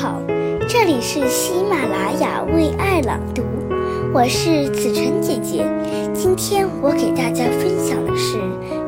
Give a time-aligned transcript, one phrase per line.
[0.00, 0.22] 好，
[0.68, 3.42] 这里是喜马拉雅为爱朗读，
[4.14, 5.66] 我是子晨姐姐。
[6.14, 8.36] 今天我给大家分享的是《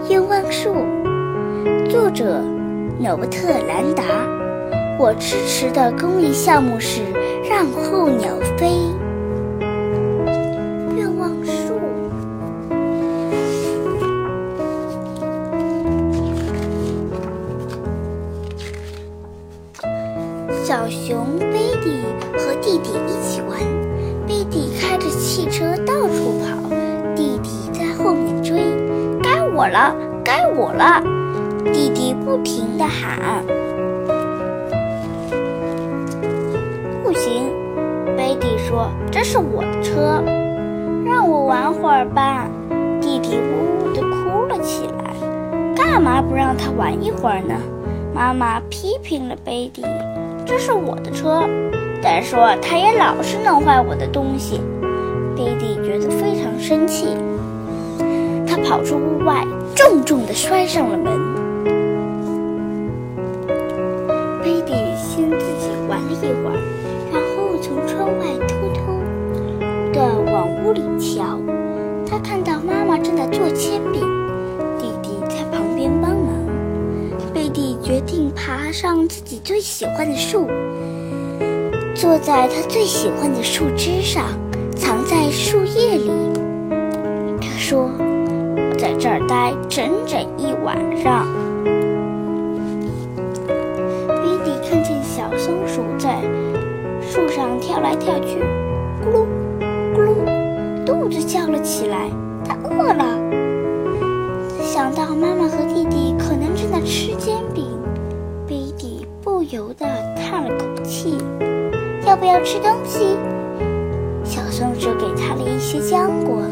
[0.09, 0.71] 愿望树》，
[1.91, 2.41] 作者
[2.96, 4.04] 纽伯特·兰达。
[5.01, 7.01] 我支持的公益项目是
[7.42, 8.71] 让候鸟飞。
[20.70, 22.01] 小熊贝蒂
[22.38, 23.59] 和弟弟一起玩，
[24.24, 26.70] 贝蒂开着汽车到处跑，
[27.16, 28.62] 弟弟在后面追。
[29.20, 29.92] 该我了，
[30.25, 31.02] 该我了！
[31.73, 33.45] 弟弟不停地喊。
[37.02, 37.50] 不行，
[38.16, 40.23] 贝蒂说：“这是我的车，
[41.05, 42.47] 让我玩会儿吧。”
[43.02, 45.75] 弟弟呜呜地哭了起来。
[45.75, 47.56] 干嘛不让他玩一会儿呢？
[48.14, 49.83] 妈妈批评了贝蒂。
[50.51, 51.45] 这是我的车，
[52.03, 54.61] 再说他也老是弄坏我的东西。
[55.37, 57.07] 贝蒂觉得非常生气，
[58.48, 61.12] 他跑出屋外，重重地摔上了门。
[64.42, 66.59] 贝蒂先自己玩了一会儿，
[67.12, 68.81] 然后从窗外偷偷
[69.92, 71.39] 地往屋里瞧。
[72.05, 74.01] 他看到妈妈正在做铅笔，
[78.31, 80.47] 爬上自己最喜欢的树，
[81.95, 84.25] 坐在他最喜欢的树枝上，
[84.77, 86.11] 藏在树叶里。
[87.41, 87.91] 他说
[88.56, 91.27] ：“我在这儿待整整一晚上。”
[94.08, 96.20] 贝蒂看见小松鼠在
[97.01, 98.39] 树上跳来跳去，
[99.03, 99.27] 咕噜
[99.95, 102.08] 咕噜，肚子叫了起来，
[102.45, 103.05] 它饿了。
[104.62, 105.64] 想到妈妈和
[109.51, 109.84] 由得
[110.15, 111.19] 叹了口气。
[112.06, 113.17] 要不要吃东西？
[114.23, 116.42] 小松鼠给他了一些浆果。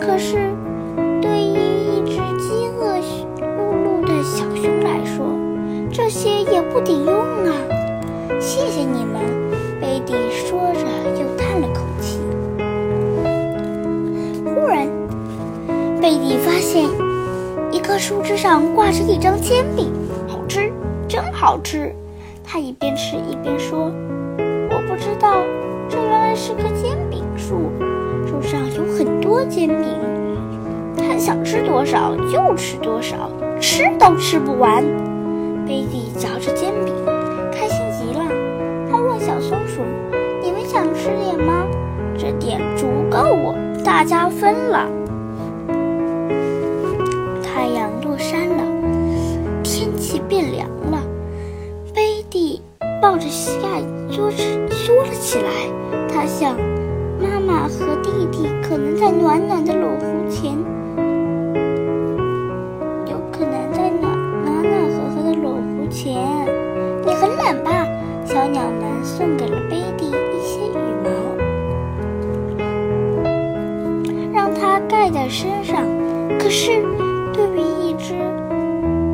[0.00, 0.36] 可是，
[1.20, 2.96] 对于一只饥饿
[3.40, 5.26] 碌碌的小熊来说，
[5.92, 7.52] 这些也不顶用啊。
[8.40, 9.20] 谢谢你们，
[9.78, 12.18] 贝蒂说着又叹了口气。
[14.44, 14.88] 忽然，
[16.00, 16.88] 贝蒂发现。
[17.70, 19.92] 一棵树枝上挂着一张煎饼，
[20.26, 20.72] 好吃，
[21.06, 21.94] 真好吃。
[22.50, 23.92] 他一边吃一边说
[24.72, 25.42] ：“我不知道，
[25.86, 27.70] 这原来是棵煎饼树，
[28.26, 29.84] 树上有很多煎饼，
[30.96, 34.82] 他想吃多少就吃多少，吃都吃不完。”
[35.68, 36.94] 贝蒂嚼着煎饼，
[37.52, 38.24] 开心极了。
[38.90, 39.82] 他问小松鼠
[40.42, 41.66] ：“你们想吃点吗？
[42.16, 43.54] 这点足够我
[43.84, 44.88] 大家分了。”
[47.44, 48.64] 太阳落山了，
[53.08, 53.80] 抱着膝盖
[54.10, 54.30] 缩
[54.68, 55.50] 缩了起来。
[56.12, 56.54] 他想，
[57.18, 60.52] 妈妈和弟弟可能在暖暖的裸湖前，
[63.06, 64.12] 有可能在暖
[64.44, 66.20] 暖暖和和的裸湖前。
[67.06, 67.86] 你很冷吧？
[68.26, 71.08] 小鸟们送给了贝蒂一些羽毛，
[74.34, 75.82] 让它盖在身上。
[76.38, 76.84] 可是。
[77.32, 78.14] 对于一只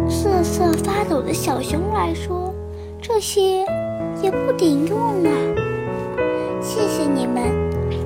[0.09, 2.55] 瑟瑟发抖的小熊来说，
[3.03, 3.66] 这些
[4.24, 5.30] 也不顶用啊！
[6.62, 7.42] 谢谢你们，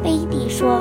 [0.03, 0.81] 贝蒂说。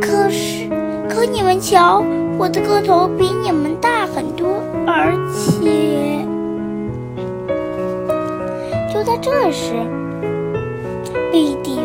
[0.00, 0.66] 可是，
[1.10, 2.02] 可你们瞧，
[2.38, 4.48] 我的个头比你们大很多，
[4.86, 6.24] 而且……
[8.90, 9.74] 就在这时，
[11.30, 11.78] 贝蒂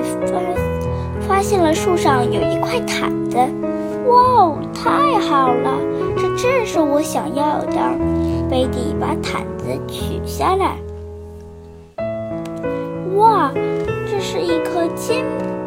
[1.28, 3.38] 发发现了树上有一块毯子。
[4.08, 5.78] 哇哦，太好了！
[6.16, 7.76] 这正是我想要的。
[8.50, 10.78] 贝蒂把毯子取下来。
[13.16, 13.52] 哇，
[14.10, 15.24] 这是一棵煎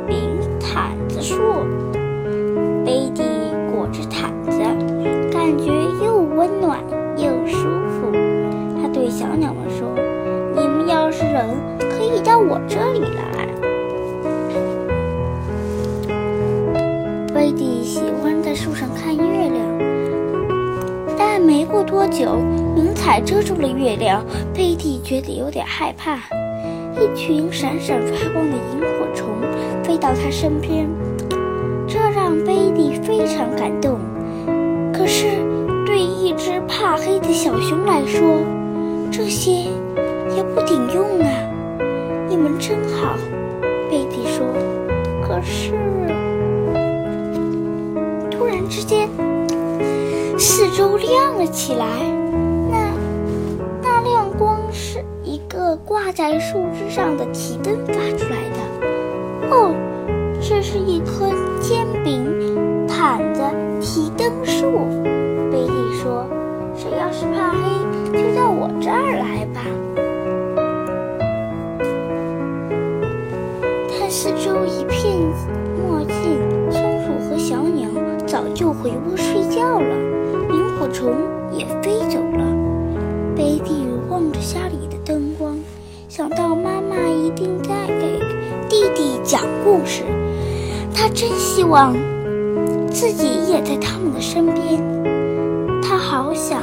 [0.06, 1.36] 饼毯子树。
[2.84, 3.22] 贝蒂
[3.72, 4.50] 裹着毯子，
[5.32, 5.72] 感觉
[6.04, 6.78] 又温暖
[7.16, 8.12] 又舒服。
[8.80, 9.88] 他对小鸟们说
[10.54, 13.48] ：“你们要是冷，可以到我这里来。”
[17.34, 19.64] 贝蒂喜欢在树上看月亮，
[21.16, 22.36] 但没过多久，
[22.76, 24.22] 云彩遮住了月亮。
[24.52, 26.18] 贝蒂觉得有点害怕。
[27.00, 29.28] 一群闪闪发光的萤火虫
[29.82, 30.88] 飞到他身边，
[31.86, 33.98] 这让贝蒂非常感动。
[34.92, 35.26] 可是，
[35.86, 38.40] 对一只怕黑的小熊来说，
[39.10, 39.52] 这些
[40.36, 41.30] 也不顶用啊。
[42.28, 43.16] 你们真好，
[43.90, 44.46] 贝蒂说。
[45.22, 45.72] 可是。
[48.30, 49.08] 突然之间，
[50.38, 51.86] 四周亮了起来。
[55.88, 58.58] 挂在树枝上的提灯发出来的。
[59.50, 59.74] 哦，
[60.38, 61.32] 这是一棵
[61.62, 63.40] 煎饼毯子
[63.80, 64.70] 提灯树。
[65.50, 66.26] 贝蒂说
[66.76, 67.58] ：“谁要是怕黑，
[68.12, 69.62] 就到我这儿来吧。”
[73.88, 75.16] 他四周一片
[75.80, 76.38] 墨镜，
[76.70, 77.88] 松鼠和小鸟
[78.26, 79.96] 早就回窝睡觉了，
[80.52, 81.14] 萤火虫
[81.50, 82.44] 也飞走了。
[83.34, 85.32] 贝蒂望着家里的灯，
[86.18, 88.18] 想到妈妈一定在给
[88.68, 90.02] 弟弟讲故事，
[90.92, 91.94] 他真希望
[92.90, 94.82] 自己也在他们的身边。
[95.80, 96.60] 他好想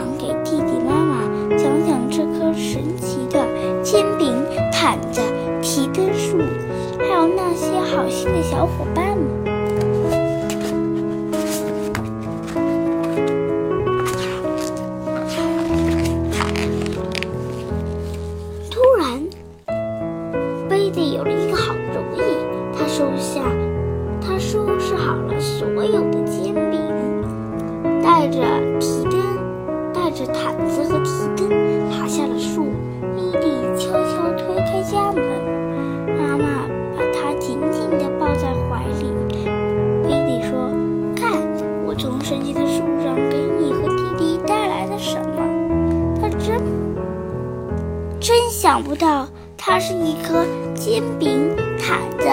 [28.06, 28.38] 带着
[28.80, 29.20] 提灯，
[29.92, 31.50] 带着毯子和提灯，
[31.90, 32.68] 爬下了树。
[33.18, 35.24] 伊利悄悄推开家门，
[36.16, 37.34] 妈妈把他。
[37.40, 39.06] 紧紧地抱在怀里，
[40.04, 40.72] 贝蒂说
[41.16, 41.32] ：“看，
[41.86, 45.44] 我从神奇的树上给你和弟弟带来了什么？
[46.22, 46.62] 他真
[48.20, 52.26] 真想不到，它是一颗煎饼毯子。”